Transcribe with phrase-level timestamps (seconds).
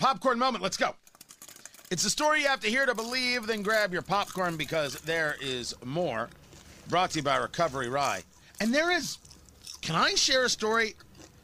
[0.00, 0.62] popcorn moment.
[0.62, 0.94] Let's go.
[1.90, 5.36] It's a story you have to hear to believe, then grab your popcorn because there
[5.40, 6.28] is more.
[6.88, 8.22] Brought to you by Recovery Rye.
[8.60, 9.18] And there is,
[9.82, 10.94] can I share a story?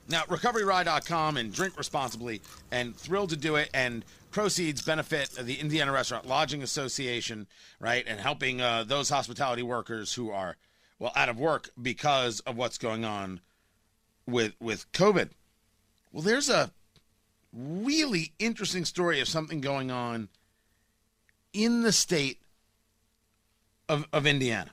[0.09, 2.41] Now, recoveryrye.com and drink responsibly
[2.71, 3.71] and thrilled to do it.
[3.75, 7.47] And proceeds benefit the Indiana Restaurant Lodging Association,
[7.81, 8.05] right?
[8.07, 10.57] And helping uh, those hospitality workers who are,
[10.99, 13.41] well, out of work because of what's going on
[14.27, 15.31] with with COVID.
[16.13, 16.71] Well, there's a
[17.53, 20.29] really interesting story of something going on
[21.53, 22.41] in the state
[23.89, 24.71] of, of Indiana.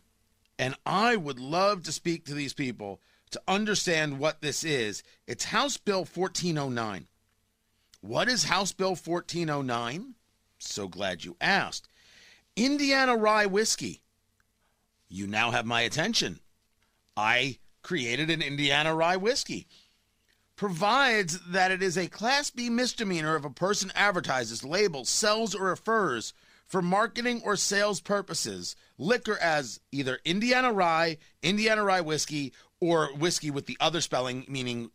[0.60, 3.00] And I would love to speak to these people
[3.32, 5.04] to understand what this is.
[5.28, 7.08] It's House Bill 1409.
[8.02, 10.16] What is House Bill 1409?
[10.60, 11.88] So glad you asked.
[12.56, 14.02] Indiana Rye Whiskey.
[15.10, 16.40] You now have my attention.
[17.16, 19.68] I created an Indiana Rye Whiskey
[20.56, 25.66] provides that it is a Class B misdemeanor if a person advertises, labels, sells, or
[25.66, 26.34] refers
[26.68, 33.52] for marketing or sales purposes liquor as either Indiana Rye, Indiana Rye Whiskey, or whiskey
[33.52, 34.92] with the other spelling, meaning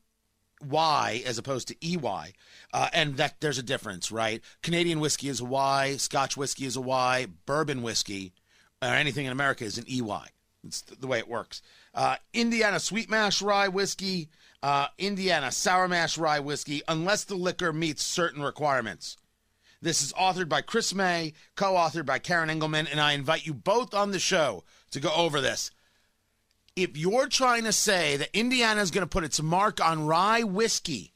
[0.67, 2.33] Y as opposed to EY.
[2.73, 4.43] Uh, and that there's a difference, right?
[4.63, 8.33] Canadian whiskey is a Y, Scotch whiskey is a Y, bourbon whiskey,
[8.83, 10.27] or anything in America is an EY.
[10.65, 11.63] It's the way it works.
[11.95, 14.29] Uh, Indiana Sweet Mash Rye Whiskey,
[14.63, 19.17] uh, Indiana Sour Mash Rye Whiskey, unless the liquor meets certain requirements.
[19.81, 23.55] This is authored by Chris May, co authored by Karen Engleman, and I invite you
[23.55, 25.71] both on the show to go over this.
[26.75, 30.43] If you're trying to say that Indiana is going to put its mark on rye
[30.43, 31.13] whiskey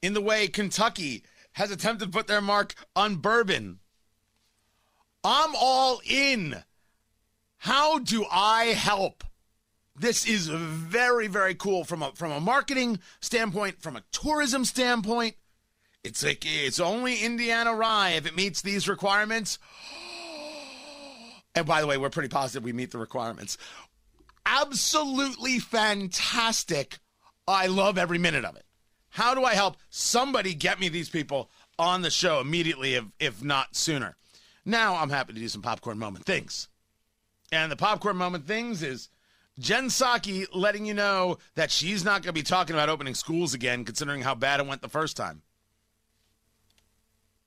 [0.00, 3.80] in the way Kentucky has attempted to put their mark on bourbon,
[5.24, 6.62] I'm all in.
[7.58, 9.24] How do I help?
[9.96, 15.34] This is very, very cool from a from a marketing standpoint, from a tourism standpoint.
[16.04, 19.58] It's like it's only Indiana rye if it meets these requirements.
[21.54, 23.58] And by the way, we're pretty positive we meet the requirements.
[24.46, 27.00] Absolutely fantastic.
[27.48, 28.64] I love every minute of it.
[29.08, 33.42] How do I help somebody get me these people on the show immediately, if, if
[33.42, 34.16] not sooner?
[34.64, 36.68] Now I'm happy to do some popcorn moment things.
[37.50, 39.08] And the popcorn moment things is
[39.58, 43.54] Jen Psaki letting you know that she's not going to be talking about opening schools
[43.54, 45.42] again, considering how bad it went the first time.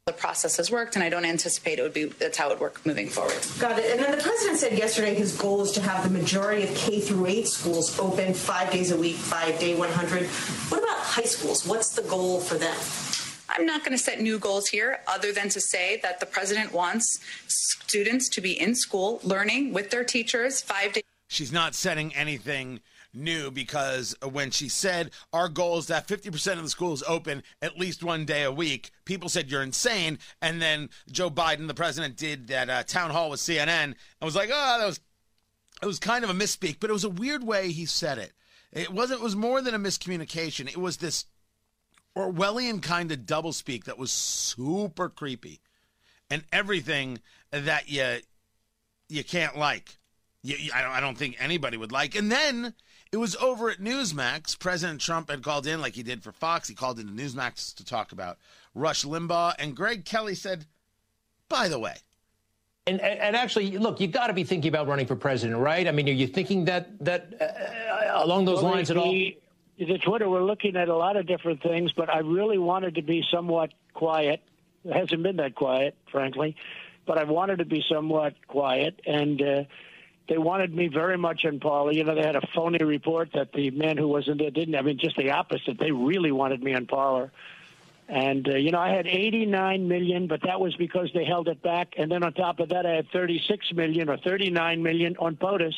[0.05, 2.59] The process has worked, and I don't anticipate it would be that's how it would
[2.59, 3.37] work moving forward.
[3.59, 3.91] Got it.
[3.91, 6.99] And then the president said yesterday his goal is to have the majority of K
[6.99, 10.25] through 8 schools open five days a week, five day 100.
[10.25, 11.67] What about high schools?
[11.67, 12.75] What's the goal for them?
[13.51, 16.73] I'm not going to set new goals here other than to say that the president
[16.73, 21.03] wants students to be in school learning with their teachers five days.
[21.27, 22.81] She's not setting anything
[23.13, 27.77] new because when she said our goal is that 50% of the schools open at
[27.77, 30.19] least one day a week, people said you're insane.
[30.41, 34.35] And then Joe Biden, the president, did that uh, town hall with CNN and was
[34.35, 34.99] like, oh, that was
[35.81, 38.33] it was kind of a misspeak, but it was a weird way he said it.
[38.71, 39.19] It wasn't.
[39.19, 40.67] It was more than a miscommunication.
[40.67, 41.25] It was this
[42.17, 45.61] Orwellian kind of doublespeak that was super creepy,
[46.29, 47.19] and everything
[47.51, 48.19] that you
[49.09, 49.97] you can't like.
[50.43, 50.91] You, you, I don't.
[50.91, 52.15] I don't think anybody would like.
[52.15, 52.73] And then
[53.11, 54.57] it was over at Newsmax.
[54.57, 56.67] President Trump had called in, like he did for Fox.
[56.67, 58.37] He called into Newsmax to talk about
[58.73, 60.65] Rush Limbaugh, and Greg Kelly said,
[61.47, 61.95] "By the way."
[62.87, 65.87] And, and, actually, look, you got to be thinking about running for president, right?
[65.87, 69.15] I mean, are you thinking that that uh, along those well, lines at all?
[69.87, 73.01] The Twitter, we're looking at a lot of different things, but I really wanted to
[73.01, 74.41] be somewhat quiet.
[74.85, 76.55] It hasn't been that quiet, frankly,
[77.05, 79.01] but I wanted to be somewhat quiet.
[79.05, 79.63] And uh,
[80.27, 81.91] they wanted me very much in Parler.
[81.91, 84.75] You know, they had a phony report that the man who wasn't there didn't.
[84.75, 85.79] I mean, just the opposite.
[85.79, 87.31] They really wanted me on Parler.
[88.07, 91.61] And, uh, you know, I had 89 million, but that was because they held it
[91.61, 91.93] back.
[91.97, 95.75] And then on top of that, I had 36 million or 39 million on POTUS.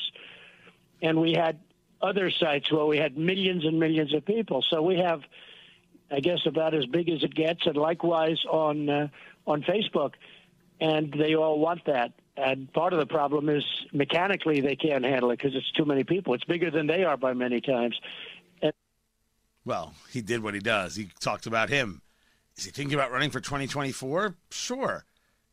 [1.02, 1.60] And we had
[2.04, 4.64] other sites where we had millions and millions of people.
[4.70, 5.22] So we have,
[6.12, 9.08] I guess, about as big as it gets, and likewise on uh,
[9.48, 10.14] on Facebook,
[10.80, 12.12] and they all want that.
[12.36, 13.64] And part of the problem is
[13.94, 16.34] mechanically they can't handle it because it's too many people.
[16.34, 18.00] It's bigger than they are by many times.
[18.62, 18.74] And-
[19.66, 20.96] well, he did what he does.
[20.96, 22.02] He talked about him.
[22.58, 24.36] Is he thinking about running for 2024?
[24.52, 25.06] Sure.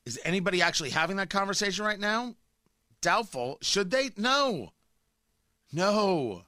[0.07, 2.35] Is anybody actually having that conversation right now?
[3.03, 3.59] Doubtful.
[3.61, 4.11] Should they?
[4.17, 4.73] No.
[5.73, 6.45] No.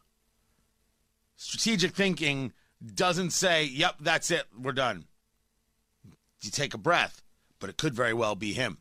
[1.53, 2.55] Strategic thinking
[2.95, 5.05] doesn't say, yep, that's it, we're done.
[6.41, 7.23] You take a breath,
[7.61, 8.79] but it could very well be him.